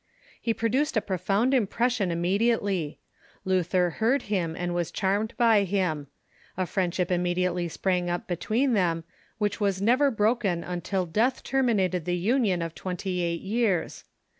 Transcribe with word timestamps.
He 0.41 0.51
produced 0.51 0.97
a 0.97 0.99
profound 0.99 1.53
impression 1.53 2.09
immediately. 2.09 2.97
Luther 3.45 3.91
heard 3.91 4.23
him, 4.23 4.55
and 4.55 4.73
was 4.73 4.89
charmed 4.89 5.35
by 5.37 5.61
him. 5.63 6.07
A 6.57 6.65
friendship 6.65 7.11
immediately 7.11 7.67
sprang 7.67 8.09
up 8.09 8.25
between 8.27 8.73
them, 8.73 9.03
which 9.37 9.61
was 9.61 9.79
never 9.79 10.09
broken 10.09 10.63
until 10.63 11.05
death 11.05 11.43
terminated 11.43 12.05
the 12.05 12.17
union 12.17 12.63
of 12.63 12.73
twenty 12.73 13.21
eight 13.21 13.41
years. 13.41 14.03